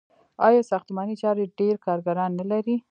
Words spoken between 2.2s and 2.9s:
نلري؟